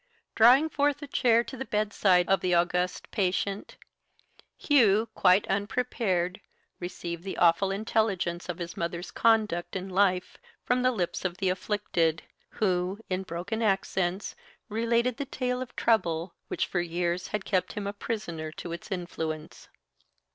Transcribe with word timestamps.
Drawing 0.33 0.67
forth 0.67 0.99
a 1.03 1.07
chair 1.07 1.43
to 1.43 1.55
the 1.55 1.63
bedside 1.65 2.27
of 2.27 2.41
the 2.41 2.55
august 2.55 3.11
patient, 3.11 3.77
Hugh, 4.57 5.09
quite 5.13 5.47
unprepared, 5.47 6.41
received 6.79 7.23
the 7.23 7.37
awful 7.37 7.69
intelligence 7.69 8.49
of 8.49 8.57
his 8.57 8.75
mother's 8.75 9.11
conduct 9.11 9.75
and 9.75 9.91
life 9.93 10.39
from 10.63 10.81
the 10.81 10.89
lips 10.89 11.23
of 11.23 11.37
the 11.37 11.49
afflicted, 11.49 12.23
who, 12.49 12.99
in 13.11 13.21
broken 13.21 13.61
accents, 13.61 14.35
related 14.69 15.17
the 15.17 15.25
tale 15.25 15.61
of 15.61 15.75
trouble 15.75 16.33
which 16.47 16.65
for 16.65 16.79
years 16.81 17.27
had 17.27 17.45
kept 17.45 17.73
him 17.73 17.85
a 17.85 17.93
prisoner 17.93 18.51
to 18.53 18.71
its 18.71 18.89
influence. 18.91 19.69